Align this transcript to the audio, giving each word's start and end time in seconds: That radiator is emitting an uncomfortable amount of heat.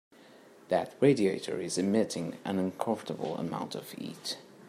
That 0.69 0.95
radiator 0.99 1.61
is 1.61 1.77
emitting 1.77 2.39
an 2.43 2.57
uncomfortable 2.57 3.37
amount 3.37 3.75
of 3.75 3.91
heat. 3.91 4.39